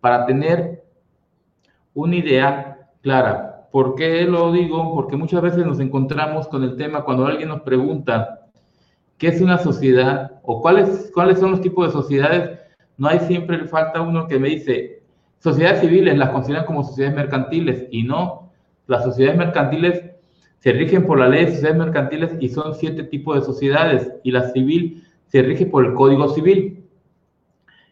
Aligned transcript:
para 0.00 0.26
tener 0.26 0.84
una 1.94 2.16
idea 2.16 2.88
clara. 3.02 3.68
¿Por 3.70 3.94
qué 3.94 4.22
lo 4.24 4.52
digo? 4.52 4.94
Porque 4.94 5.16
muchas 5.16 5.42
veces 5.42 5.66
nos 5.66 5.80
encontramos 5.80 6.48
con 6.48 6.62
el 6.62 6.76
tema 6.76 7.04
cuando 7.04 7.26
alguien 7.26 7.48
nos 7.48 7.62
pregunta 7.62 8.48
qué 9.18 9.28
es 9.28 9.40
una 9.40 9.58
sociedad 9.58 10.40
o 10.42 10.60
cuáles, 10.60 11.10
cuáles 11.12 11.38
son 11.38 11.52
los 11.52 11.60
tipos 11.60 11.86
de 11.86 11.92
sociedades. 11.92 12.60
No 12.96 13.08
hay 13.08 13.20
siempre 13.20 13.66
falta 13.66 14.00
uno 14.00 14.26
que 14.26 14.38
me 14.38 14.48
dice, 14.48 15.02
sociedades 15.38 15.80
civiles 15.80 16.16
las 16.16 16.30
consideran 16.30 16.66
como 16.66 16.84
sociedades 16.84 17.16
mercantiles 17.16 17.86
y 17.90 18.02
no, 18.02 18.50
las 18.86 19.04
sociedades 19.04 19.38
mercantiles 19.38 20.02
se 20.58 20.72
rigen 20.72 21.06
por 21.06 21.18
la 21.18 21.28
ley 21.28 21.44
de 21.44 21.52
sociedades 21.52 21.78
mercantiles 21.78 22.36
y 22.40 22.48
son 22.48 22.74
siete 22.74 23.04
tipos 23.04 23.36
de 23.36 23.42
sociedades 23.44 24.12
y 24.22 24.30
la 24.30 24.50
civil 24.50 25.04
se 25.26 25.42
rige 25.42 25.66
por 25.66 25.84
el 25.84 25.94
Código 25.94 26.28
Civil. 26.28 26.84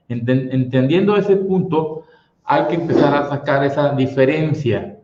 Entendiendo 0.08 1.16
ese 1.16 1.36
punto, 1.36 2.04
hay 2.44 2.66
que 2.66 2.74
empezar 2.74 3.14
a 3.14 3.28
sacar 3.28 3.64
esa 3.64 3.92
diferencia 3.94 4.98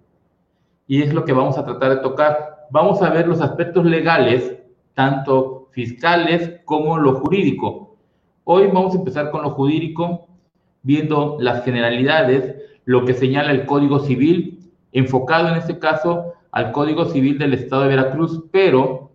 y 0.87 1.03
es 1.03 1.15
lo 1.15 1.25
que 1.25 1.33
vamos 1.33 1.57
a 1.57 1.65
tratar 1.65 1.91
de 1.91 2.03
tocar. 2.03 2.67
Vamos 2.71 3.01
a 3.01 3.11
ver 3.11 3.29
los 3.29 3.41
aspectos 3.41 3.85
legales, 3.85 4.57
tanto 4.95 5.69
fiscales 5.71 6.61
como 6.65 6.99
lo 6.99 7.15
jurídico. 7.15 7.97
Hoy 8.45 8.67
vamos 8.67 8.95
a 8.95 8.99
empezar 8.99 9.31
con 9.31 9.43
lo 9.43 9.51
jurídico, 9.51 10.27
viendo 10.83 11.37
las 11.41 11.65
generalidades, 11.65 12.57
lo 12.85 13.05
que 13.05 13.15
señala 13.15 13.53
el 13.53 13.67
Código 13.67 14.01
Civil, 14.01 14.71
enfocado 14.93 15.49
en 15.49 15.57
este 15.57 15.79
caso 15.79 16.35
al 16.51 16.73
Código 16.73 17.05
Civil 17.05 17.39
del 17.39 17.55
Estado 17.55 17.83
de 17.83 17.89
Veracruz, 17.89 18.45
pero 18.51 19.11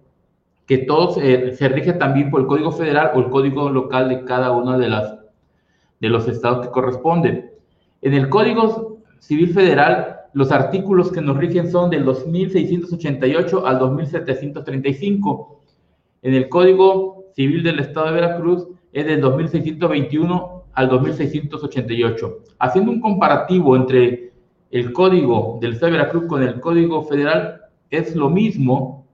que 0.65 0.79
todo 0.79 1.13
se, 1.13 1.67
rige 1.67 1.93
también 1.93 2.31
por 2.31 2.41
el 2.41 2.47
Código 2.47 2.71
Federal 2.71 3.11
o 3.13 3.19
el 3.19 3.29
Código 3.29 3.69
Local 3.69 4.09
de 4.09 4.23
cada 4.23 4.51
uno 4.51 4.77
de, 4.77 4.89
las, 4.89 5.13
de 5.99 6.09
los 6.09 6.27
estados 6.27 6.65
que 6.65 6.71
corresponden. 6.71 7.51
En 8.01 8.13
el 8.13 8.29
Código 8.29 8.99
Civil 9.19 9.53
Federal, 9.53 10.15
los 10.33 10.51
artículos 10.51 11.11
que 11.11 11.21
nos 11.21 11.37
rigen 11.37 11.71
son 11.71 11.89
del 11.89 12.03
2688 12.05 13.65
al 13.65 13.79
2735. 13.79 15.61
En 16.21 16.33
el 16.33 16.49
Código 16.49 17.25
Civil 17.35 17.63
del 17.63 17.79
Estado 17.79 18.07
de 18.07 18.13
Veracruz 18.13 18.67
es 18.91 19.05
del 19.05 19.21
2621 19.21 20.63
al 20.73 20.89
2688. 20.89 22.37
Haciendo 22.59 22.91
un 22.91 23.01
comparativo 23.01 23.75
entre 23.75 24.33
el 24.71 24.91
código 24.91 25.57
del 25.61 25.73
Estado 25.73 25.93
de 25.93 25.97
Veracruz 25.99 26.25
con 26.27 26.43
el 26.43 26.59
código 26.59 27.03
federal 27.03 27.61
es 27.89 28.15
lo 28.15 28.29
mismo, 28.29 29.07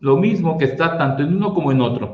lo 0.00 0.16
mismo 0.16 0.56
que 0.58 0.66
está 0.66 0.96
tanto 0.98 1.22
en 1.22 1.36
uno 1.36 1.52
como 1.52 1.72
en 1.72 1.80
otro. 1.80 2.11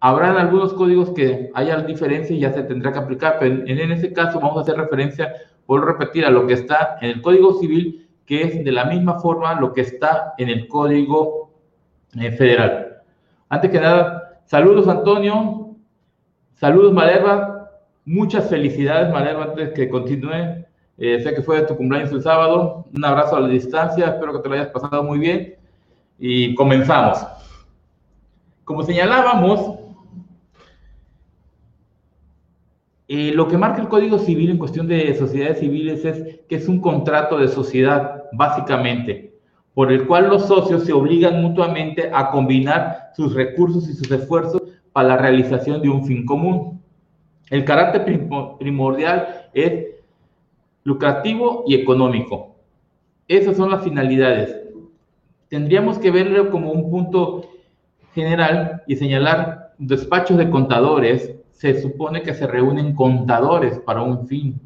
Habrán 0.00 0.36
algunos 0.36 0.72
códigos 0.74 1.10
que 1.10 1.50
haya 1.54 1.78
diferencia 1.78 2.34
y 2.36 2.40
ya 2.40 2.52
se 2.52 2.62
tendrá 2.62 2.92
que 2.92 3.00
aplicar, 3.00 3.36
pero 3.40 3.54
en, 3.66 3.78
en 3.78 3.92
ese 3.92 4.12
caso 4.12 4.38
vamos 4.38 4.58
a 4.58 4.60
hacer 4.60 4.76
referencia, 4.76 5.32
por 5.66 5.84
repetir, 5.84 6.24
a 6.24 6.30
lo 6.30 6.46
que 6.46 6.54
está 6.54 6.98
en 7.00 7.10
el 7.10 7.22
Código 7.22 7.60
Civil, 7.60 8.08
que 8.24 8.42
es 8.42 8.64
de 8.64 8.72
la 8.72 8.84
misma 8.84 9.18
forma 9.18 9.60
lo 9.60 9.72
que 9.72 9.80
está 9.80 10.34
en 10.38 10.50
el 10.50 10.68
Código 10.68 11.50
eh, 12.18 12.30
Federal. 12.30 13.02
Antes 13.48 13.70
que 13.70 13.80
nada, 13.80 14.40
saludos 14.44 14.86
Antonio, 14.88 15.76
saludos 16.54 16.92
Malerva, 16.92 17.70
muchas 18.04 18.48
felicidades 18.48 19.12
Malerva 19.12 19.44
antes 19.44 19.70
que 19.70 19.88
continúe. 19.88 20.64
Eh, 21.00 21.20
sé 21.20 21.32
que 21.32 21.42
fue 21.42 21.62
tu 21.62 21.76
cumpleaños 21.76 22.10
el 22.12 22.22
sábado. 22.22 22.86
Un 22.94 23.04
abrazo 23.04 23.36
a 23.36 23.40
la 23.40 23.48
distancia. 23.48 24.06
Espero 24.06 24.32
que 24.32 24.40
te 24.40 24.48
lo 24.48 24.54
hayas 24.56 24.68
pasado 24.68 25.04
muy 25.04 25.20
bien. 25.20 25.54
Y 26.18 26.54
comenzamos. 26.56 27.24
Como 28.64 28.82
señalábamos, 28.82 29.77
eh, 33.08 33.32
lo 33.34 33.48
que 33.48 33.56
marca 33.56 33.80
el 33.80 33.88
Código 33.88 34.18
Civil 34.18 34.50
en 34.50 34.58
cuestión 34.58 34.86
de 34.86 35.14
sociedades 35.14 35.60
civiles 35.60 36.04
es 36.04 36.40
que 36.46 36.56
es 36.56 36.68
un 36.68 36.80
contrato 36.80 37.38
de 37.38 37.48
sociedad, 37.48 38.24
básicamente, 38.32 39.34
por 39.72 39.90
el 39.90 40.06
cual 40.06 40.28
los 40.28 40.46
socios 40.46 40.84
se 40.84 40.92
obligan 40.92 41.40
mutuamente 41.40 42.10
a 42.12 42.30
combinar 42.30 43.12
sus 43.16 43.32
recursos 43.34 43.88
y 43.88 43.94
sus 43.94 44.10
esfuerzos 44.10 44.62
para 44.92 45.08
la 45.08 45.16
realización 45.16 45.80
de 45.80 45.88
un 45.88 46.04
fin 46.04 46.26
común. 46.26 46.82
El 47.48 47.64
carácter 47.64 48.28
primordial 48.58 49.48
es 49.54 49.86
lucrativo 50.84 51.64
y 51.66 51.76
económico. 51.76 52.56
Esas 53.26 53.56
son 53.56 53.70
las 53.70 53.82
finalidades. 53.82 54.54
Tendríamos 55.48 55.98
que 55.98 56.10
verlo 56.10 56.50
como 56.50 56.72
un 56.72 56.90
punto 56.90 57.48
general 58.14 58.82
y 58.86 58.96
señalar 58.96 59.72
despachos 59.78 60.36
de 60.36 60.50
contadores. 60.50 61.34
Se 61.58 61.82
supone 61.82 62.22
que 62.22 62.34
se 62.34 62.46
reúnen 62.46 62.94
contadores 62.94 63.80
para 63.80 64.00
un 64.00 64.28
fin. 64.28 64.60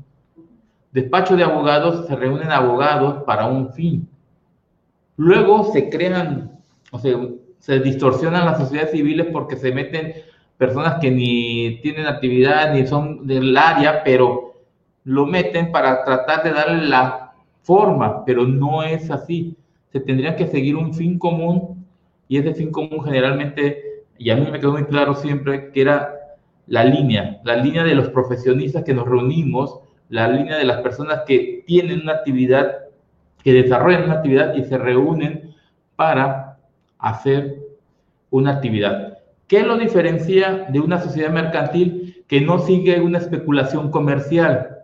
Despacho 0.93 1.37
de 1.37 1.43
abogados 1.43 2.07
se 2.07 2.15
reúnen 2.15 2.51
abogados 2.51 3.23
para 3.25 3.47
un 3.47 3.73
fin. 3.73 4.07
Luego 5.17 5.73
se 5.73 5.89
crean, 5.89 6.61
o 6.91 6.99
sea, 6.99 7.19
se 7.61 7.81
distorsionan 7.81 8.45
las 8.45 8.59
sociedades 8.59 8.91
civiles 8.91 9.29
porque 9.33 9.57
se 9.57 9.73
meten 9.73 10.13
personas 10.59 11.01
que 11.01 11.11
ni 11.11 11.81
tienen 11.81 12.05
actividad 12.05 12.75
ni 12.75 12.87
son 12.87 13.27
del 13.27 13.57
área, 13.57 14.05
pero 14.05 14.61
lo 15.05 15.25
meten 15.25 15.73
para 15.73 16.05
tratar 16.05 16.43
de 16.43 16.53
darle 16.53 16.89
la 16.89 17.33
forma, 17.63 18.23
pero 18.27 18.47
no 18.47 18.83
es 18.83 19.11
así. 19.11 19.57
Se 19.93 20.01
tendría 20.01 20.37
que 20.37 20.47
seguir 20.47 20.77
un 20.77 20.93
fin 20.93 21.19
común 21.19 21.87
y 22.29 22.37
ese 22.37 22.53
fin 22.53 22.71
común 22.71 23.03
generalmente, 23.03 24.05
y 24.19 24.29
a 24.29 24.37
mí 24.37 24.47
me 24.51 24.61
quedó 24.61 24.73
muy 24.73 24.85
claro 24.85 25.15
siempre, 25.15 25.71
que 25.73 25.81
era 25.81 26.19
la 26.67 26.85
línea, 26.85 27.41
la 27.45 27.57
línea 27.57 27.85
de 27.85 27.95
los 27.95 28.09
profesionistas 28.11 28.85
que 28.85 28.95
nos 28.95 29.07
reunimos, 29.07 29.81
la 30.09 30.29
línea 30.29 30.57
de 30.57 30.65
las 30.65 30.81
personas 30.81 31.23
que 31.27 31.65
tienen 31.67 32.03
una 32.03 32.13
actividad, 32.13 32.79
que 33.43 33.53
desarrollan 33.53 34.05
una 34.05 34.15
actividad 34.15 34.55
y 34.55 34.65
se 34.65 34.79
reúnen 34.79 35.55
para 35.97 36.59
hacer 36.99 37.59
una 38.31 38.53
actividad. 38.53 39.19
¿Qué 39.47 39.63
lo 39.63 39.77
diferencia 39.77 40.67
de 40.71 40.81
una 40.81 41.01
sociedad 41.01 41.31
mercantil 41.31 42.25
que 42.27 42.41
no 42.41 42.59
sigue 42.61 43.01
una 43.01 43.19
especulación 43.19 43.91
comercial? 43.91 44.79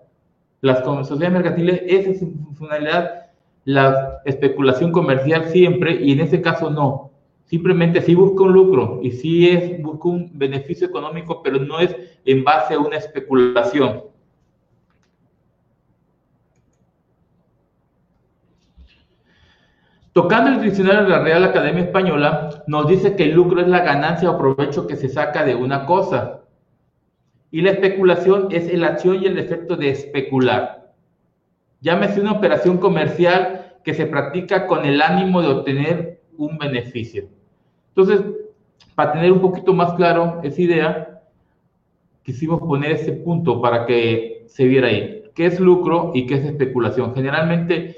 Las 0.61 0.85
sociedades 0.85 1.33
mercantiles, 1.33 1.83
esa 1.87 2.11
es 2.11 2.19
su 2.21 2.33
funcionalidad, 2.45 3.29
la 3.65 4.21
especulación 4.25 4.93
comercial 4.93 5.47
siempre, 5.47 6.03
y 6.03 6.13
en 6.13 6.21
este 6.21 6.43
caso 6.43 6.71
no. 6.71 7.08
Simplemente 7.49 8.03
sí 8.03 8.15
busca 8.15 8.45
un 8.45 8.53
lucro 8.53 9.01
y 9.03 9.11
sí 9.11 9.49
es, 9.49 9.81
busca 9.83 10.09
un 10.09 10.31
beneficio 10.35 10.87
económico, 10.87 11.43
pero 11.43 11.59
no 11.59 11.81
es 11.81 11.97
en 12.27 12.45
base 12.45 12.75
a 12.75 12.79
una 12.79 12.97
especulación. 12.97 14.03
Tocando 20.13 20.51
el 20.51 20.61
diccionario 20.63 21.05
de 21.05 21.09
la 21.09 21.23
Real 21.23 21.45
Academia 21.45 21.85
Española, 21.85 22.65
nos 22.67 22.87
dice 22.87 23.17
que 23.17 23.25
el 23.25 23.33
lucro 23.33 23.63
es 23.63 23.69
la 23.69 23.81
ganancia 23.81 24.31
o 24.31 24.37
provecho 24.37 24.87
que 24.87 24.97
se 24.97 25.09
saca 25.09 25.43
de 25.43 25.55
una 25.55 25.87
cosa. 25.87 26.43
Y 27.51 27.63
la 27.63 27.71
especulación 27.71 28.49
es 28.51 28.71
la 28.77 28.89
acción 28.89 29.23
y 29.23 29.27
el 29.27 29.39
efecto 29.39 29.77
de 29.77 29.89
especular. 29.89 30.93
Llámese 31.81 32.21
una 32.21 32.33
operación 32.33 32.77
comercial 32.77 33.77
que 33.85 33.95
se 33.95 34.05
practica 34.05 34.67
con 34.67 34.85
el 34.85 35.01
ánimo 35.01 35.41
de 35.41 35.49
obtener 35.49 36.21
un 36.37 36.59
beneficio. 36.59 37.38
Entonces, 37.99 38.25
para 38.95 39.11
tener 39.11 39.33
un 39.33 39.41
poquito 39.41 39.73
más 39.73 39.93
claro 39.95 40.39
esa 40.45 40.63
idea, 40.63 41.21
quisimos 42.23 42.61
poner 42.61 42.93
ese 42.93 43.11
punto 43.11 43.61
para 43.61 43.87
que 43.87 44.45
se 44.47 44.67
viera 44.67 44.87
ahí. 44.87 45.25
¿Qué 45.35 45.47
es 45.47 45.59
lucro 45.59 46.13
y 46.15 46.25
qué 46.25 46.35
es 46.35 46.45
especulación? 46.45 47.13
Generalmente, 47.13 47.97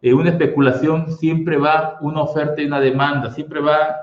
eh, 0.00 0.14
una 0.14 0.30
especulación 0.30 1.12
siempre 1.12 1.58
va 1.58 1.98
una 2.00 2.22
oferta 2.22 2.62
y 2.62 2.64
una 2.64 2.80
demanda, 2.80 3.30
siempre 3.30 3.60
va 3.60 3.94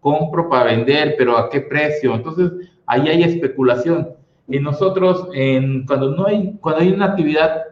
compro 0.00 0.50
para 0.50 0.64
vender, 0.64 1.14
pero 1.16 1.38
¿a 1.38 1.48
qué 1.48 1.62
precio? 1.62 2.14
Entonces, 2.14 2.52
ahí 2.84 3.08
hay 3.08 3.22
especulación. 3.22 4.10
Y 4.48 4.58
nosotros, 4.58 5.28
en, 5.32 5.86
cuando, 5.86 6.10
no 6.14 6.26
hay, 6.26 6.58
cuando 6.60 6.82
hay 6.82 6.92
una 6.92 7.06
actividad 7.06 7.62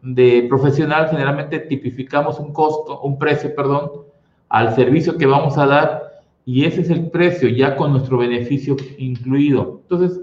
de 0.00 0.46
profesional, 0.48 1.08
generalmente 1.10 1.58
tipificamos 1.58 2.40
un 2.40 2.54
costo, 2.54 3.02
un 3.02 3.18
precio, 3.18 3.54
perdón, 3.54 4.06
al 4.48 4.74
servicio 4.74 5.16
que 5.16 5.26
vamos 5.26 5.58
a 5.58 5.66
dar 5.66 6.05
y 6.46 6.64
ese 6.64 6.82
es 6.82 6.90
el 6.90 7.10
precio 7.10 7.48
ya 7.48 7.76
con 7.76 7.90
nuestro 7.90 8.18
beneficio 8.18 8.76
incluido. 8.98 9.80
Entonces, 9.82 10.20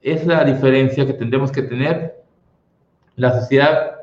es 0.00 0.24
la 0.24 0.44
diferencia 0.44 1.04
que 1.04 1.12
tendremos 1.12 1.50
que 1.50 1.62
tener. 1.62 2.22
La 3.16 3.40
sociedad 3.40 3.96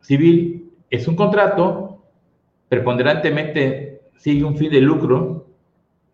civil 0.00 0.68
es 0.90 1.06
un 1.06 1.14
contrato, 1.14 2.02
preponderantemente 2.68 4.02
sigue 4.16 4.42
un 4.42 4.56
fin 4.56 4.72
de 4.72 4.80
lucro 4.80 5.46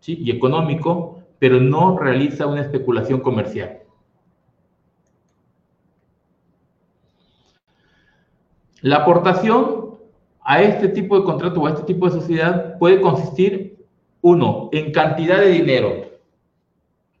y 0.05 0.29
económico, 0.29 1.23
pero 1.39 1.59
no 1.59 1.97
realiza 1.97 2.45
una 2.45 2.61
especulación 2.61 3.19
comercial. 3.21 3.79
La 8.81 8.97
aportación 8.97 9.97
a 10.41 10.61
este 10.61 10.89
tipo 10.89 11.17
de 11.17 11.25
contrato 11.25 11.59
o 11.59 11.65
a 11.65 11.71
este 11.71 11.83
tipo 11.83 12.05
de 12.05 12.11
sociedad 12.11 12.77
puede 12.77 13.01
consistir, 13.01 13.66
uno, 14.27 14.69
en 14.73 14.91
cantidad 14.91 15.39
de 15.39 15.51
dinero, 15.51 16.05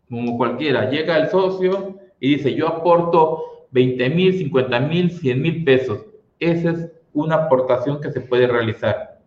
como 0.09 0.37
cualquiera. 0.37 0.89
Llega 0.89 1.17
el 1.17 1.29
socio 1.29 1.95
y 2.19 2.35
dice, 2.35 2.53
yo 2.53 2.67
aporto 2.67 3.67
20 3.71 4.09
mil, 4.09 4.37
50 4.37 4.79
mil, 4.81 5.11
100 5.11 5.41
mil 5.41 5.63
pesos. 5.63 6.05
Esa 6.39 6.71
es 6.71 6.91
una 7.13 7.35
aportación 7.35 8.01
que 8.01 8.11
se 8.11 8.19
puede 8.19 8.47
realizar. 8.47 9.21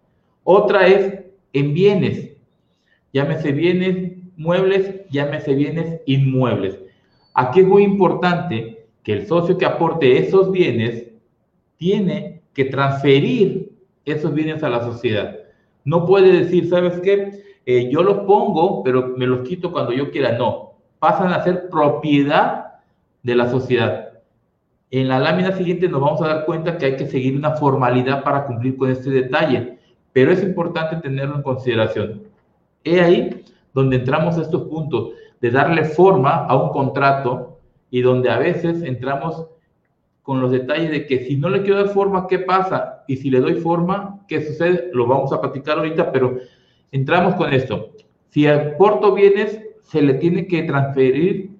Otra 0.45 0.87
es 0.87 1.21
en 1.55 1.73
bienes, 1.73 2.33
llámese 3.13 3.53
bienes 3.53 4.13
muebles, 4.37 5.09
llámese 5.11 5.55
bienes 5.55 6.01
inmuebles. 6.05 6.79
Aquí 7.35 7.61
es 7.61 7.67
muy 7.67 7.83
importante 7.83 8.87
que 9.03 9.13
el 9.15 9.27
socio 9.27 9.57
que 9.57 9.65
aporte 9.65 10.19
esos 10.19 10.53
bienes 10.53 11.07
tiene 11.79 12.43
que 12.53 12.67
transferir 12.67 13.73
esos 14.05 14.35
bienes 14.35 14.63
a 14.63 14.69
la 14.69 14.85
sociedad. 14.85 15.37
No 15.85 16.05
puede 16.05 16.45
decir, 16.45 16.69
¿sabes 16.69 17.01
qué? 17.01 17.50
Eh, 17.73 17.89
yo 17.89 18.03
los 18.03 18.27
pongo, 18.27 18.83
pero 18.83 19.15
me 19.17 19.29
los 19.29 19.47
quito 19.47 19.71
cuando 19.71 19.93
yo 19.93 20.11
quiera. 20.11 20.37
No, 20.37 20.73
pasan 20.99 21.33
a 21.33 21.45
ser 21.45 21.69
propiedad 21.69 22.81
de 23.23 23.37
la 23.37 23.49
sociedad. 23.49 24.09
En 24.91 25.07
la 25.07 25.21
lámina 25.21 25.53
siguiente 25.53 25.89
nos 25.89 26.01
vamos 26.01 26.21
a 26.21 26.27
dar 26.27 26.47
cuenta 26.47 26.77
que 26.77 26.87
hay 26.87 26.97
que 26.97 27.07
seguir 27.07 27.37
una 27.37 27.53
formalidad 27.53 28.25
para 28.25 28.45
cumplir 28.45 28.77
con 28.77 28.91
este 28.91 29.11
detalle, 29.11 29.79
pero 30.13 30.33
es 30.33 30.43
importante 30.43 30.97
tenerlo 30.97 31.37
en 31.37 31.43
consideración. 31.43 32.23
He 32.83 33.01
ahí 33.01 33.45
donde 33.73 33.99
entramos 33.99 34.37
a 34.37 34.43
estos 34.43 34.63
puntos 34.63 35.11
de 35.41 35.53
darle 35.53 35.85
forma 35.85 36.47
a 36.47 36.61
un 36.61 36.71
contrato 36.71 37.61
y 37.89 38.01
donde 38.01 38.31
a 38.31 38.39
veces 38.39 38.83
entramos 38.83 39.47
con 40.25 40.41
los 40.41 40.51
detalles 40.51 40.91
de 40.91 41.07
que 41.07 41.21
si 41.21 41.37
no 41.37 41.49
le 41.49 41.63
quiero 41.63 41.85
dar 41.85 41.95
forma, 41.95 42.27
¿qué 42.27 42.41
pasa? 42.41 43.05
Y 43.07 43.17
si 43.17 43.31
le 43.31 43.39
doy 43.39 43.61
forma, 43.61 44.25
¿qué 44.27 44.45
sucede? 44.45 44.91
Lo 44.93 45.07
vamos 45.07 45.33
a 45.33 45.41
platicar 45.41 45.79
ahorita, 45.79 46.11
pero 46.11 46.37
entramos 46.93 47.35
con 47.35 47.53
esto. 47.53 47.93
Si 48.29 48.47
aporto 48.47 49.13
bienes, 49.13 49.61
se 49.83 50.03
le 50.03 50.15
tiene 50.15 50.47
que 50.47 50.63
transferir 50.63 51.51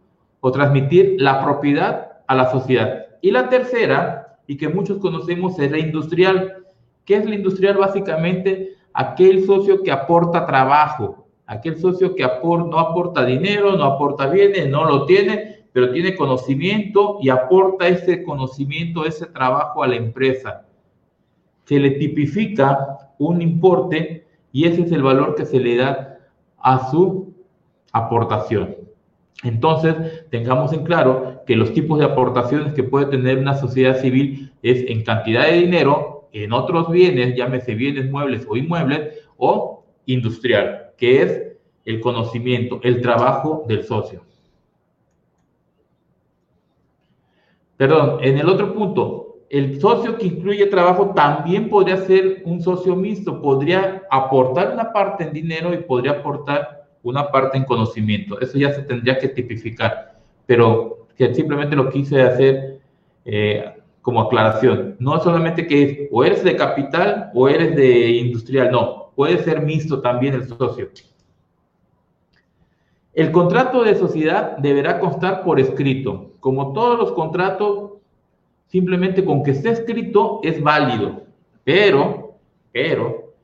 o 0.41 0.53
transmitir 0.53 1.17
la 1.19 1.43
propiedad 1.43 2.13
a 2.27 2.35
la 2.35 2.51
sociedad. 2.51 3.07
Y 3.21 3.31
la 3.31 3.49
tercera, 3.49 4.39
y 4.47 4.57
que 4.57 4.69
muchos 4.69 4.99
conocemos, 4.99 5.59
es 5.59 5.71
la 5.71 5.79
industrial. 5.79 6.65
¿Qué 7.05 7.17
es 7.17 7.27
la 7.27 7.35
industrial? 7.35 7.77
Básicamente, 7.77 8.75
aquel 8.95 9.45
socio 9.45 9.83
que 9.83 9.91
aporta 9.91 10.47
trabajo, 10.47 11.27
aquel 11.47 11.77
socio 11.79 12.15
que 12.15 12.23
no 12.23 12.79
aporta 12.79 13.25
dinero, 13.25 13.77
no 13.77 13.85
aporta 13.85 14.29
bienes, 14.29 14.69
no 14.69 14.85
lo 14.85 15.07
tiene, 15.07 15.65
pero 15.73 15.93
tiene 15.93 16.17
conocimiento 16.17 17.19
y 17.21 17.29
aporta 17.29 17.89
ese 17.89 18.23
conocimiento, 18.23 19.05
ese 19.05 19.27
trabajo 19.27 19.83
a 19.83 19.89
la 19.89 19.97
empresa. 19.97 20.67
Se 21.65 21.79
le 21.79 21.93
tipifica 21.93 23.11
un 23.19 23.43
importe 23.43 24.27
y 24.53 24.67
ese 24.67 24.83
es 24.83 24.93
el 24.93 25.03
valor 25.03 25.35
que 25.35 25.45
se 25.45 25.61
le 25.61 25.77
da 25.77 26.19
a 26.59 26.91
su 26.91 27.35
aportación. 27.93 28.77
Entonces, 29.43 30.29
tengamos 30.31 30.73
en 30.73 30.85
claro 30.85 31.43
que 31.47 31.57
los 31.57 31.73
tipos 31.73 31.99
de 31.99 32.05
aportaciones 32.05 32.75
que 32.75 32.83
puede 32.83 33.07
tener 33.07 33.39
una 33.39 33.55
sociedad 33.55 33.99
civil 33.99 34.53
es 34.63 34.85
en 34.89 35.03
cantidad 35.03 35.47
de 35.47 35.61
dinero, 35.61 36.29
en 36.33 36.53
otros 36.53 36.91
bienes, 36.91 37.35
llámese 37.37 37.75
bienes 37.75 38.11
muebles 38.11 38.47
o 38.49 38.57
inmuebles, 38.57 39.19
o 39.37 39.85
industrial, 40.07 40.91
que 40.97 41.23
es 41.23 41.43
el 41.85 42.01
conocimiento, 42.01 42.81
el 42.83 43.01
trabajo 43.01 43.65
del 43.67 43.85
socio. 43.85 44.23
Perdón, 47.77 48.19
en 48.21 48.37
el 48.37 48.49
otro 48.49 48.75
punto, 48.75 49.20
el 49.51 49.81
socio 49.81 50.17
que 50.17 50.27
incluye 50.27 50.67
trabajo 50.67 51.11
también 51.11 51.69
podría 51.69 51.97
ser 51.97 52.41
un 52.45 52.63
socio 52.63 52.95
mixto, 52.95 53.43
podría 53.43 54.05
aportar 54.09 54.73
una 54.73 54.93
parte 54.93 55.25
en 55.25 55.33
dinero 55.33 55.75
y 55.75 55.79
podría 55.79 56.13
aportar 56.13 56.87
una 57.03 57.33
parte 57.33 57.59
en 57.59 57.65
conocimiento. 57.65 58.41
Eso 58.41 58.57
ya 58.57 58.73
se 58.73 58.83
tendría 58.83 59.19
que 59.19 59.29
tipificar, 59.29 60.15
pero 60.47 61.09
que 61.17 61.35
simplemente 61.35 61.75
lo 61.75 61.91
quise 61.91 62.23
hacer 62.23 62.79
eh, 63.25 63.65
como 64.03 64.21
aclaración. 64.21 64.95
No 65.01 65.19
solamente 65.19 65.67
que 65.67 65.83
es 65.83 66.09
o 66.13 66.23
eres 66.23 66.45
de 66.45 66.55
capital 66.55 67.33
o 67.35 67.49
eres 67.49 67.75
de 67.75 68.09
industrial, 68.11 68.71
no, 68.71 69.11
puede 69.17 69.39
ser 69.39 69.63
mixto 69.63 70.01
también 70.01 70.35
el 70.35 70.47
socio. 70.47 70.91
El 73.15 73.33
contrato 73.33 73.83
de 73.83 73.97
sociedad 73.97 74.57
deberá 74.59 75.01
constar 75.01 75.43
por 75.43 75.59
escrito. 75.59 76.35
Como 76.39 76.73
todos 76.73 76.97
los 76.97 77.11
contratos, 77.13 78.00
simplemente 78.71 79.25
con 79.25 79.43
que 79.43 79.51
esté 79.51 79.71
escrito 79.71 80.41
es 80.43 80.63
válido, 80.63 81.25
pero, 81.65 82.37
pero, 82.73 83.35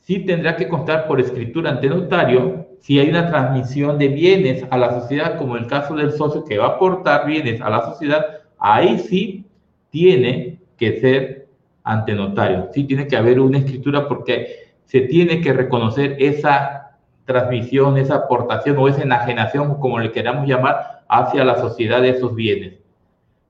sí 0.00 0.20
tendrá 0.20 0.56
que 0.56 0.68
constar 0.68 1.06
por 1.06 1.20
escritura 1.20 1.70
ante 1.70 1.88
notario 1.88 2.66
si 2.80 2.98
hay 2.98 3.10
una 3.10 3.28
transmisión 3.28 3.98
de 3.98 4.08
bienes 4.08 4.64
a 4.70 4.78
la 4.78 4.98
sociedad, 5.00 5.36
como 5.36 5.56
el 5.56 5.66
caso 5.66 5.94
del 5.94 6.12
socio 6.12 6.44
que 6.44 6.56
va 6.56 6.66
a 6.66 6.68
aportar 6.70 7.26
bienes 7.26 7.60
a 7.60 7.68
la 7.68 7.82
sociedad, 7.82 8.24
ahí 8.58 8.98
sí 8.98 9.44
tiene 9.90 10.60
que 10.78 10.98
ser 10.98 11.48
ante 11.84 12.14
notario. 12.14 12.68
Sí 12.72 12.84
tiene 12.84 13.06
que 13.06 13.18
haber 13.18 13.38
una 13.38 13.58
escritura 13.58 14.08
porque 14.08 14.70
se 14.86 15.02
tiene 15.02 15.42
que 15.42 15.52
reconocer 15.52 16.16
esa 16.18 16.96
transmisión, 17.26 17.98
esa 17.98 18.14
aportación 18.16 18.78
o 18.78 18.88
esa 18.88 19.02
enajenación, 19.02 19.78
como 19.78 19.98
le 19.98 20.10
queramos 20.10 20.48
llamar, 20.48 21.04
hacia 21.06 21.44
la 21.44 21.58
sociedad 21.58 22.00
de 22.00 22.10
esos 22.10 22.34
bienes. 22.34 22.78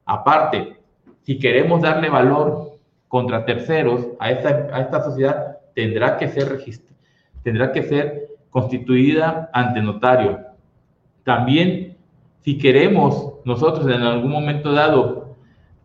Aparte, 0.05 0.80
si 1.23 1.39
queremos 1.39 1.83
darle 1.83 2.09
valor 2.09 2.73
contra 3.09 3.45
terceros 3.45 4.07
a 4.19 4.31
esta, 4.31 4.69
a 4.73 4.81
esta 4.81 5.03
sociedad, 5.03 5.59
tendrá 5.75 6.17
que 6.17 6.29
ser 6.29 6.63
tendrá 7.43 7.73
que 7.73 7.83
ser 7.83 8.29
constituida 8.51 9.51
ante 9.53 9.81
notario. 9.81 10.39
También, 11.25 11.97
si 12.41 12.59
queremos 12.59 13.35
nosotros 13.45 13.87
en 13.87 14.03
algún 14.03 14.31
momento 14.31 14.73
dado 14.73 15.37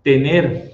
tener 0.04 0.72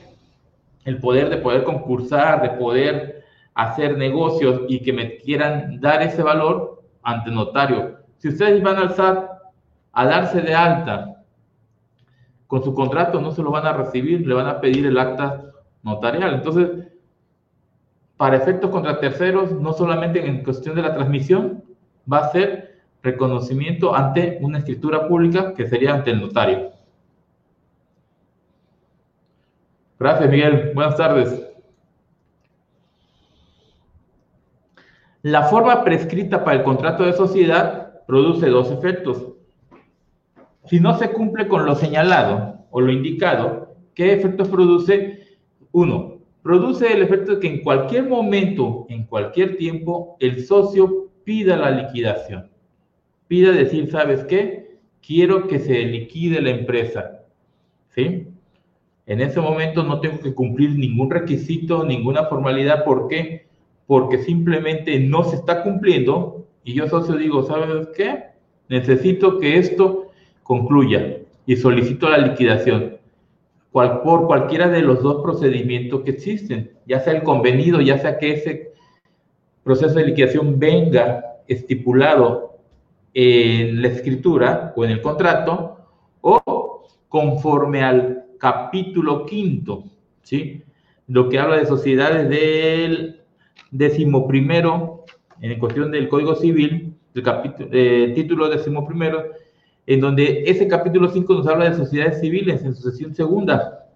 el 0.85 0.99
poder 0.99 1.29
de 1.29 1.37
poder 1.37 1.63
concursar, 1.63 2.41
de 2.41 2.49
poder 2.51 3.23
hacer 3.53 3.97
negocios 3.97 4.61
y 4.67 4.81
que 4.81 4.93
me 4.93 5.17
quieran 5.17 5.79
dar 5.79 6.01
ese 6.01 6.23
valor, 6.23 6.71
ante 7.03 7.31
notario. 7.31 7.97
Si 8.17 8.29
ustedes 8.29 8.61
van 8.61 8.77
al 8.77 8.95
SAT 8.95 9.29
a 9.93 10.05
darse 10.05 10.41
de 10.41 10.53
alta 10.53 11.20
con 12.51 12.65
su 12.65 12.73
contrato, 12.73 13.21
no 13.21 13.31
se 13.31 13.41
lo 13.41 13.49
van 13.49 13.65
a 13.65 13.71
recibir, 13.71 14.27
le 14.27 14.33
van 14.33 14.47
a 14.47 14.59
pedir 14.59 14.85
el 14.85 14.99
acta 14.99 15.53
notarial. 15.83 16.33
Entonces, 16.33 16.85
para 18.17 18.35
efectos 18.35 18.69
contra 18.69 18.99
terceros, 18.99 19.53
no 19.53 19.71
solamente 19.71 20.27
en 20.27 20.43
cuestión 20.43 20.75
de 20.75 20.81
la 20.81 20.93
transmisión, 20.93 21.63
va 22.11 22.17
a 22.17 22.31
ser 22.33 22.81
reconocimiento 23.03 23.95
ante 23.95 24.37
una 24.41 24.57
escritura 24.57 25.07
pública 25.07 25.53
que 25.53 25.65
sería 25.65 25.93
ante 25.93 26.11
el 26.11 26.19
notario. 26.19 26.71
Gracias, 29.97 30.29
Miguel. 30.29 30.71
Buenas 30.75 30.97
tardes. 30.97 31.47
La 35.21 35.43
forma 35.43 35.85
prescrita 35.85 36.43
para 36.43 36.57
el 36.57 36.63
contrato 36.63 37.05
de 37.05 37.13
sociedad 37.13 38.01
produce 38.07 38.49
dos 38.49 38.71
efectos. 38.71 39.35
Si 40.65 40.79
no 40.79 40.97
se 40.97 41.11
cumple 41.11 41.47
con 41.47 41.65
lo 41.65 41.75
señalado 41.75 42.65
o 42.69 42.81
lo 42.81 42.91
indicado, 42.91 43.75
¿qué 43.93 44.13
efectos 44.13 44.47
produce? 44.47 45.19
Uno, 45.71 46.19
produce 46.43 46.93
el 46.93 47.01
efecto 47.01 47.33
de 47.33 47.39
que 47.39 47.47
en 47.47 47.61
cualquier 47.61 48.07
momento, 48.07 48.85
en 48.89 49.05
cualquier 49.05 49.57
tiempo, 49.57 50.17
el 50.19 50.43
socio 50.43 51.09
pida 51.23 51.57
la 51.57 51.71
liquidación. 51.71 52.49
Pida 53.27 53.51
decir, 53.51 53.89
¿sabes 53.89 54.23
qué? 54.25 54.77
Quiero 55.05 55.47
que 55.47 55.59
se 55.59 55.79
liquide 55.85 56.41
la 56.41 56.51
empresa. 56.51 57.23
¿Sí? 57.89 58.27
En 59.05 59.19
ese 59.19 59.41
momento 59.41 59.83
no 59.83 59.99
tengo 59.99 60.19
que 60.19 60.33
cumplir 60.33 60.71
ningún 60.77 61.09
requisito, 61.09 61.83
ninguna 61.83 62.25
formalidad. 62.25 62.85
¿Por 62.85 63.07
qué? 63.07 63.51
porque 63.91 64.19
simplemente 64.19 64.97
no 65.01 65.25
se 65.25 65.35
está 65.35 65.63
cumpliendo 65.63 66.47
y 66.63 66.75
yo 66.75 66.87
socio 66.87 67.17
digo, 67.17 67.43
¿sabes 67.43 67.89
qué? 67.93 68.23
Necesito 68.69 69.37
que 69.37 69.57
esto 69.57 70.00
concluya 70.51 71.19
y 71.45 71.55
solicito 71.55 72.09
la 72.09 72.17
liquidación 72.17 72.97
por 73.71 74.27
cualquiera 74.27 74.67
de 74.67 74.81
los 74.81 75.01
dos 75.01 75.23
procedimientos 75.23 76.01
que 76.01 76.11
existen, 76.11 76.71
ya 76.85 76.99
sea 76.99 77.13
el 77.13 77.23
convenido, 77.23 77.79
ya 77.79 77.97
sea 77.99 78.17
que 78.17 78.33
ese 78.33 78.73
proceso 79.63 79.93
de 79.93 80.07
liquidación 80.07 80.59
venga 80.59 81.37
estipulado 81.47 82.57
en 83.13 83.81
la 83.81 83.87
escritura 83.87 84.73
o 84.75 84.83
en 84.83 84.91
el 84.91 85.01
contrato 85.01 85.77
o 86.19 86.85
conforme 87.07 87.81
al 87.81 88.25
capítulo 88.37 89.25
quinto, 89.25 89.85
¿sí? 90.21 90.63
Lo 91.07 91.29
que 91.29 91.39
habla 91.39 91.59
de 91.59 91.65
sociedades 91.65 92.27
del 92.27 93.21
decimoprimero, 93.71 95.05
en 95.39 95.57
cuestión 95.59 95.91
del 95.91 96.09
Código 96.09 96.35
Civil, 96.35 96.93
el 97.15 97.23
capítulo, 97.23 97.69
eh, 97.71 98.11
título 98.13 98.49
decimoprimero, 98.49 99.39
en 99.87 100.01
donde 100.01 100.43
ese 100.45 100.67
capítulo 100.67 101.09
5 101.09 101.33
nos 101.33 101.47
habla 101.47 101.69
de 101.69 101.77
sociedades 101.77 102.19
civiles 102.19 102.63
en 102.63 102.75
su 102.75 102.89
sesión 102.89 103.13
segunda. 103.13 103.87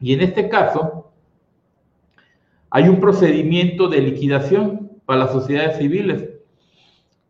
Y 0.00 0.12
en 0.12 0.20
este 0.20 0.48
caso, 0.48 1.10
hay 2.70 2.88
un 2.88 3.00
procedimiento 3.00 3.88
de 3.88 4.00
liquidación 4.00 4.90
para 5.06 5.20
las 5.20 5.32
sociedades 5.32 5.78
civiles. 5.78 6.28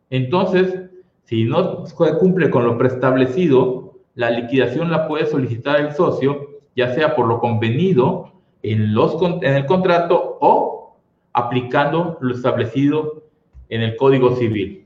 Entonces, 0.09 0.89
si 1.25 1.45
no 1.45 1.85
cumple 2.19 2.49
con 2.49 2.65
lo 2.65 2.77
preestablecido, 2.77 3.99
la 4.15 4.31
liquidación 4.31 4.91
la 4.91 5.07
puede 5.07 5.27
solicitar 5.27 5.79
el 5.79 5.93
socio 5.93 6.49
ya 6.79 6.93
sea 6.93 7.13
por 7.13 7.27
lo 7.27 7.39
convenido 7.39 8.31
en, 8.63 8.93
los, 8.93 9.21
en 9.21 9.53
el 9.53 9.65
contrato 9.65 10.37
o 10.39 10.97
aplicando 11.33 12.17
lo 12.21 12.33
establecido 12.33 13.23
en 13.67 13.81
el 13.81 13.97
Código 13.97 14.35
Civil, 14.37 14.85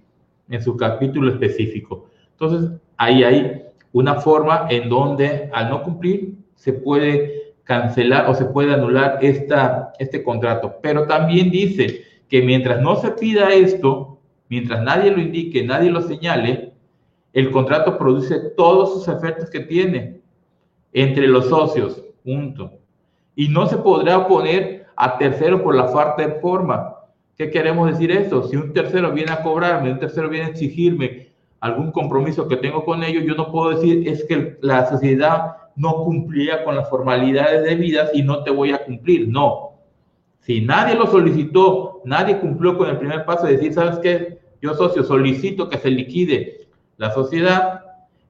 en 0.49 0.61
su 0.61 0.75
capítulo 0.75 1.31
específico. 1.31 2.09
Entonces, 2.31 2.71
ahí 2.97 3.23
hay 3.23 3.63
una 3.91 4.15
forma 4.15 4.67
en 4.69 4.89
donde 4.89 5.49
al 5.53 5.69
no 5.69 5.83
cumplir 5.83 6.35
se 6.55 6.73
puede 6.73 7.53
cancelar 7.63 8.29
o 8.29 8.33
se 8.33 8.45
puede 8.45 8.73
anular 8.73 9.19
esta, 9.21 9.93
este 9.99 10.23
contrato. 10.23 10.75
Pero 10.81 11.07
también 11.07 11.51
dice 11.51 12.03
que 12.27 12.41
mientras 12.41 12.81
no 12.81 12.95
se 12.95 13.11
pida 13.11 13.53
esto, 13.53 14.19
mientras 14.49 14.81
nadie 14.81 15.11
lo 15.11 15.21
indique, 15.21 15.63
nadie 15.63 15.89
lo 15.89 16.01
señale, 16.01 16.73
el 17.31 17.51
contrato 17.51 17.97
produce 17.97 18.39
todos 18.55 18.93
sus 18.93 19.07
efectos 19.07 19.49
que 19.49 19.61
tiene 19.61 20.21
entre 20.91 21.27
los 21.27 21.45
socios, 21.47 22.03
punto. 22.23 22.79
Y 23.35 23.47
no 23.47 23.65
se 23.65 23.77
podrá 23.77 24.19
oponer 24.19 24.85
a 24.95 25.17
tercero 25.17 25.63
por 25.63 25.75
la 25.75 25.87
falta 25.87 26.27
de 26.27 26.39
forma. 26.39 26.95
¿Qué 27.35 27.49
queremos 27.49 27.89
decir 27.89 28.11
eso? 28.11 28.43
Si 28.43 28.55
un 28.55 28.73
tercero 28.73 29.11
viene 29.11 29.31
a 29.31 29.41
cobrarme, 29.41 29.91
un 29.91 29.99
tercero 29.99 30.29
viene 30.29 30.45
a 30.45 30.49
exigirme 30.49 31.32
algún 31.63 31.93
compromiso 31.93 32.49
que 32.49 32.57
tengo 32.57 32.83
con 32.83 33.05
ellos, 33.05 33.23
yo 33.25 33.35
no 33.35 33.49
puedo 33.49 33.69
decir 33.69 34.05
es 34.05 34.25
que 34.25 34.57
la 34.59 34.85
sociedad 34.85 35.55
no 35.77 36.03
cumplía 36.03 36.65
con 36.65 36.75
las 36.75 36.89
formalidades 36.89 37.63
debidas 37.63 38.11
y 38.13 38.21
no 38.21 38.43
te 38.43 38.51
voy 38.51 38.73
a 38.73 38.83
cumplir. 38.83 39.29
No. 39.29 39.71
Si 40.41 40.59
nadie 40.59 40.95
lo 40.95 41.07
solicitó, 41.07 42.01
nadie 42.03 42.37
cumplió 42.39 42.77
con 42.77 42.89
el 42.89 42.97
primer 42.97 43.23
paso 43.23 43.45
de 43.45 43.53
decir, 43.53 43.73
¿sabes 43.73 43.97
qué? 43.99 44.39
Yo 44.61 44.73
socio 44.73 45.05
solicito 45.05 45.69
que 45.69 45.77
se 45.77 45.89
liquide 45.89 46.67
la 46.97 47.11
sociedad. 47.13 47.79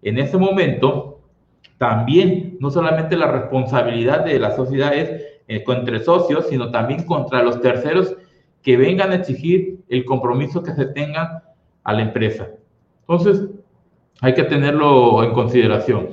En 0.04 0.20
ese 0.20 0.38
momento, 0.38 1.22
también 1.80 2.58
no 2.60 2.70
solamente 2.70 3.18
la 3.18 3.32
responsabilidad 3.32 4.26
de 4.26 4.38
la 4.38 4.56
sociedad 4.56 4.94
es 4.94 5.10
eh, 5.48 5.64
entre 5.68 6.02
socios, 6.02 6.50
sino 6.50 6.70
también 6.70 7.04
contra 7.08 7.42
los 7.42 7.60
terceros 7.62 8.16
que 8.62 8.78
vengan 8.78 9.12
a 9.12 9.16
exigir 9.16 9.80
el 9.90 10.06
compromiso 10.06 10.62
que 10.62 10.76
se 10.76 10.86
tenga 10.86 11.46
a 11.84 11.94
la 11.94 12.04
empresa. 12.04 12.48
Entonces, 13.08 13.50
hay 14.22 14.34
que 14.34 14.44
tenerlo 14.44 15.24
en 15.24 15.34
consideración. 15.34 16.10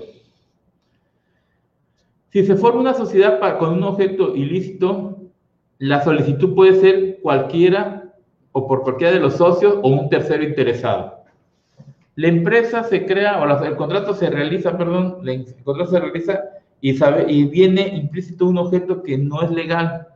Si 2.31 2.45
se 2.45 2.57
forma 2.57 2.81
una 2.81 2.95
sociedad 2.95 3.41
con 3.59 3.73
un 3.73 3.83
objeto 3.83 4.35
ilícito, 4.37 5.19
la 5.79 6.03
solicitud 6.03 6.55
puede 6.55 6.81
ser 6.81 7.21
cualquiera 7.23 8.13
o 8.53 8.67
por 8.67 8.83
cualquiera 8.83 9.15
de 9.15 9.21
los 9.21 9.35
socios 9.35 9.79
o 9.83 9.89
un 9.89 10.09
tercero 10.09 10.43
interesado. 10.43 11.25
La 12.17 12.29
empresa 12.29 12.83
se 12.83 13.07
crea, 13.07 13.41
o 13.41 13.65
el 13.65 13.77
contrato 13.77 14.15
se 14.15 14.29
realiza, 14.29 14.77
perdón, 14.77 15.27
el 15.27 15.47
contrato 15.65 15.93
se 15.93 16.01
realiza 16.01 16.41
y, 16.81 16.95
sabe, 16.95 17.31
y 17.33 17.45
viene 17.45 17.89
implícito 17.89 18.47
un 18.47 18.59
objeto 18.59 19.03
que 19.03 19.17
no 19.17 19.43
es 19.43 19.51
legal, 19.51 20.09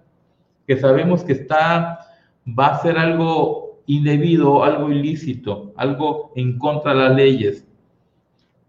que 0.67 0.77
sabemos 0.77 1.25
que 1.25 1.33
está, 1.33 2.01
va 2.47 2.67
a 2.67 2.83
ser 2.83 2.99
algo 2.99 3.64
indebido, 3.87 4.65
algo 4.65 4.91
ilícito, 4.91 5.73
algo 5.77 6.33
en 6.37 6.59
contra 6.59 6.93
de 6.93 6.99
las 7.01 7.17
leyes, 7.17 7.67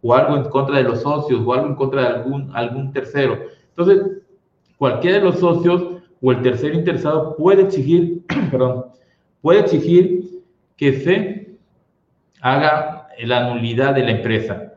o 0.02 0.14
algo 0.14 0.36
en 0.38 0.44
contra 0.46 0.78
de 0.78 0.84
los 0.84 1.02
socios, 1.02 1.42
o 1.46 1.54
algo 1.54 1.68
en 1.68 1.76
contra 1.76 2.02
de 2.02 2.08
algún, 2.08 2.52
algún 2.54 2.92
tercero. 2.92 3.40
Entonces, 3.70 4.22
cualquiera 4.78 5.18
de 5.18 5.24
los 5.24 5.40
socios 5.40 5.84
o 6.22 6.32
el 6.32 6.42
tercero 6.42 6.76
interesado 6.76 7.36
puede 7.36 7.64
exigir, 7.64 8.24
perdón, 8.52 8.86
puede 9.42 9.62
exigir 9.62 10.44
que 10.76 10.94
se 10.94 11.58
haga 12.42 13.08
la 13.24 13.50
nulidad 13.50 13.96
de 13.96 14.04
la 14.04 14.12
empresa. 14.12 14.74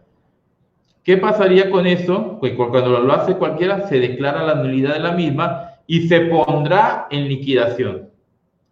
¿Qué 1.02 1.16
pasaría 1.16 1.71
con 1.71 1.87
eso? 1.87 2.37
Pues 2.38 2.52
cuando 2.54 3.00
lo 3.00 3.12
hace 3.12 3.35
cualquiera, 3.37 3.88
se 3.88 3.99
declara 3.99 4.45
la 4.45 4.57
nulidad 4.57 4.95
de 4.95 5.00
la 5.00 5.12
misma 5.12 5.71
y 5.87 6.07
se 6.07 6.21
pondrá 6.21 7.07
en 7.11 7.28
liquidación. 7.28 8.08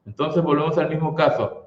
Entonces 0.07 0.43
volvemos 0.43 0.79
al 0.79 0.89
mismo 0.89 1.15
caso. 1.15 1.67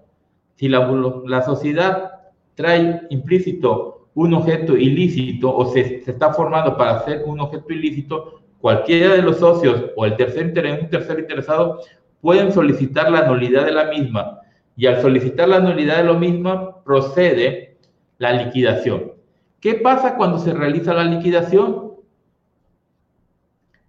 Si 0.56 0.68
la, 0.68 0.88
la 1.26 1.42
sociedad 1.44 2.12
trae 2.56 3.02
implícito 3.10 4.00
un 4.16 4.34
objeto 4.34 4.76
ilícito 4.76 5.56
o 5.56 5.66
se, 5.72 6.04
está 6.06 6.34
formando 6.34 6.76
para 6.76 6.98
hacer 6.98 7.24
un 7.26 7.40
objeto 7.40 7.72
ilícito, 7.72 8.42
cualquiera 8.60 9.14
de 9.14 9.22
los 9.22 9.38
socios 9.38 9.92
o 9.96 10.06
el 10.06 10.18
tercer, 10.18 10.48
un 10.82 10.90
tercer 10.90 11.20
interesado 11.20 11.80
pueden 12.22 12.52
solicitar 12.52 13.10
la 13.12 13.28
nulidad 13.28 13.66
de 13.66 13.72
la 13.72 13.86
misma 13.86 14.42
y 14.76 14.88
al 14.88 15.02
solicitar 15.02 15.48
la 15.48 15.60
nulidad 15.60 15.98
de 15.98 16.04
lo 16.04 16.16
mismo 16.16 16.82
procede 16.84 17.78
la 18.18 18.34
liquidación. 18.34 19.14
¿Qué 19.62 19.76
pasa 19.76 20.16
cuando 20.16 20.38
se 20.38 20.54
realiza 20.54 20.94
la 20.94 21.04
liquidación? 21.04 21.94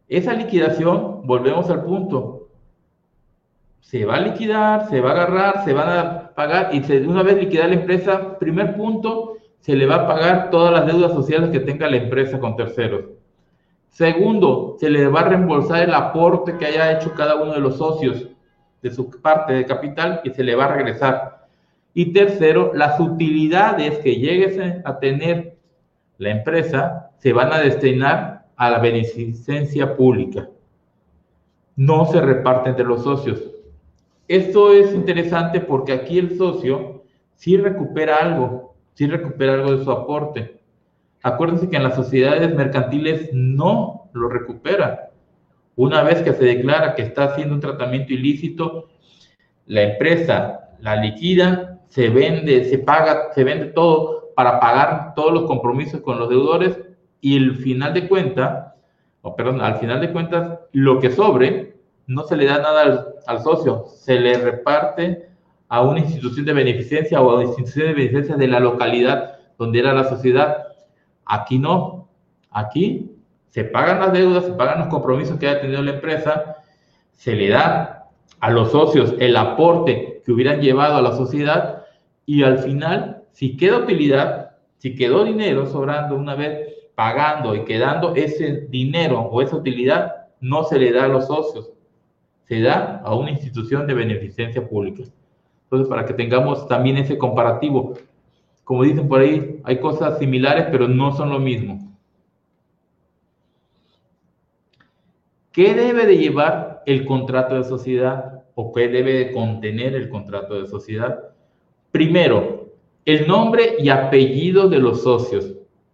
Esa 0.08 0.32
liquidación, 0.34 1.26
volvemos 1.26 1.70
al 1.70 1.84
punto, 1.84 2.39
se 3.80 4.04
va 4.04 4.16
a 4.16 4.20
liquidar, 4.20 4.88
se 4.88 5.00
va 5.00 5.10
a 5.10 5.12
agarrar, 5.12 5.64
se 5.64 5.72
van 5.72 5.88
a 5.88 6.30
pagar 6.34 6.70
y 6.72 6.92
una 7.06 7.22
vez 7.22 7.38
liquidada 7.38 7.68
la 7.68 7.74
empresa, 7.74 8.38
primer 8.38 8.76
punto, 8.76 9.36
se 9.60 9.74
le 9.74 9.86
va 9.86 9.96
a 9.96 10.06
pagar 10.06 10.50
todas 10.50 10.72
las 10.72 10.86
deudas 10.86 11.12
sociales 11.12 11.50
que 11.50 11.60
tenga 11.60 11.88
la 11.88 11.96
empresa 11.96 12.38
con 12.38 12.56
terceros. 12.56 13.04
Segundo, 13.90 14.76
se 14.78 14.88
le 14.88 15.08
va 15.08 15.20
a 15.20 15.28
reembolsar 15.28 15.82
el 15.82 15.94
aporte 15.94 16.56
que 16.56 16.66
haya 16.66 16.92
hecho 16.92 17.14
cada 17.14 17.36
uno 17.36 17.52
de 17.52 17.60
los 17.60 17.76
socios 17.76 18.28
de 18.82 18.90
su 18.90 19.10
parte 19.10 19.52
de 19.52 19.66
capital 19.66 20.20
y 20.24 20.30
se 20.30 20.44
le 20.44 20.54
va 20.54 20.66
a 20.66 20.74
regresar. 20.74 21.46
Y 21.92 22.12
tercero, 22.12 22.72
las 22.74 22.98
utilidades 23.00 23.98
que 23.98 24.16
llegue 24.16 24.82
a 24.84 24.98
tener 24.98 25.56
la 26.18 26.30
empresa 26.30 27.10
se 27.18 27.32
van 27.32 27.52
a 27.52 27.58
destinar 27.58 28.46
a 28.56 28.70
la 28.70 28.78
beneficencia 28.78 29.96
pública. 29.96 30.48
No 31.76 32.06
se 32.06 32.20
reparte 32.20 32.70
entre 32.70 32.84
los 32.84 33.02
socios. 33.02 33.42
Esto 34.30 34.72
es 34.72 34.94
interesante 34.94 35.58
porque 35.58 35.92
aquí 35.92 36.16
el 36.16 36.38
socio 36.38 37.02
sí 37.34 37.56
recupera 37.56 38.18
algo, 38.18 38.76
sí 38.94 39.08
recupera 39.08 39.54
algo 39.54 39.76
de 39.76 39.82
su 39.82 39.90
aporte. 39.90 40.60
Acuérdense 41.20 41.68
que 41.68 41.76
en 41.76 41.82
las 41.82 41.96
sociedades 41.96 42.54
mercantiles 42.54 43.30
no 43.32 44.08
lo 44.12 44.28
recupera. 44.28 45.10
Una 45.74 46.04
vez 46.04 46.22
que 46.22 46.32
se 46.32 46.44
declara 46.44 46.94
que 46.94 47.02
está 47.02 47.24
haciendo 47.24 47.56
un 47.56 47.60
tratamiento 47.60 48.12
ilícito, 48.12 48.90
la 49.66 49.82
empresa 49.82 50.76
la 50.78 50.94
liquida, 50.94 51.80
se 51.88 52.08
vende, 52.08 52.66
se 52.66 52.78
paga, 52.78 53.32
se 53.34 53.42
vende 53.42 53.66
todo 53.66 54.30
para 54.36 54.60
pagar 54.60 55.12
todos 55.16 55.32
los 55.32 55.42
compromisos 55.46 56.02
con 56.02 56.20
los 56.20 56.28
deudores 56.28 56.78
y 57.20 57.36
el 57.36 57.56
final 57.56 57.94
de 57.94 58.06
cuentas, 58.06 58.74
o 59.22 59.34
perdón, 59.34 59.60
al 59.60 59.78
final 59.78 60.00
de 60.00 60.12
cuentas, 60.12 60.60
lo 60.70 61.00
que 61.00 61.10
sobre 61.10 61.79
no 62.10 62.24
se 62.24 62.34
le 62.34 62.44
da 62.44 62.58
nada 62.58 63.06
al, 63.24 63.40
socio, 63.40 63.86
se 63.94 64.18
le 64.18 64.36
reparte 64.36 65.28
a 65.68 65.82
una 65.82 66.00
institución 66.00 66.44
de 66.44 66.52
beneficencia 66.52 67.22
o 67.22 67.30
a 67.30 67.34
una 67.36 67.44
institución 67.44 67.86
de 67.86 67.94
beneficencia 67.94 68.36
de 68.36 68.48
la 68.48 68.58
localidad 68.58 69.38
donde 69.56 69.78
era 69.78 69.92
la 69.92 70.08
sociedad 70.08 70.66
Aquí 71.24 71.60
no. 71.60 72.08
Aquí 72.50 73.12
se 73.50 73.62
pagan 73.62 74.00
las 74.00 74.12
deudas, 74.12 74.44
se 74.44 74.52
pagan 74.54 74.80
los 74.80 74.88
compromisos 74.88 75.38
que 75.38 75.46
haya 75.46 75.60
tenido 75.60 75.80
la 75.82 75.92
empresa, 75.92 76.56
se 77.12 77.36
le 77.36 77.48
da 77.48 78.08
a 78.40 78.50
los 78.50 78.72
socios 78.72 79.14
el 79.20 79.36
aporte 79.36 80.22
que 80.24 80.32
hubieran 80.32 80.60
llevado 80.60 80.96
a 80.96 81.02
la 81.02 81.12
sociedad 81.12 81.84
y 82.26 82.42
al 82.42 82.58
final, 82.58 83.22
si 83.30 83.56
queda 83.56 83.78
utilidad, 83.78 84.56
si 84.78 84.96
quedó 84.96 85.24
dinero 85.24 85.66
sobrando 85.66 86.16
una 86.16 86.34
vez 86.34 86.74
pagando 86.96 87.54
y 87.54 87.64
quedando 87.64 88.16
ese 88.16 88.66
dinero 88.68 89.20
o 89.20 89.40
esa 89.42 89.54
utilidad, 89.54 90.26
no 90.40 90.64
se 90.64 90.80
le 90.80 90.90
da 90.90 91.04
a 91.04 91.08
los 91.08 91.28
socios, 91.28 91.70
se 92.50 92.60
da 92.60 93.00
a 93.04 93.14
una 93.14 93.30
institución 93.30 93.86
de 93.86 93.94
beneficencia 93.94 94.68
pública. 94.68 95.04
Entonces, 95.62 95.88
para 95.88 96.04
que 96.04 96.14
tengamos 96.14 96.66
también 96.66 96.96
ese 96.96 97.16
comparativo, 97.16 97.94
como 98.64 98.82
dicen 98.82 99.06
por 99.06 99.20
ahí, 99.20 99.60
hay 99.62 99.78
cosas 99.78 100.18
similares, 100.18 100.66
pero 100.72 100.88
no 100.88 101.16
son 101.16 101.30
lo 101.30 101.38
mismo. 101.38 101.96
¿Qué 105.52 105.74
debe 105.74 106.06
de 106.06 106.18
llevar 106.18 106.82
el 106.86 107.06
contrato 107.06 107.54
de 107.54 107.62
sociedad 107.62 108.42
o 108.56 108.72
qué 108.72 108.88
debe 108.88 109.12
de 109.12 109.30
contener 109.30 109.94
el 109.94 110.08
contrato 110.08 110.60
de 110.60 110.66
sociedad? 110.66 111.20
Primero, 111.92 112.72
el 113.04 113.28
nombre 113.28 113.76
y 113.78 113.90
apellido 113.90 114.68
de 114.68 114.80
los 114.80 115.04
socios. 115.04 115.54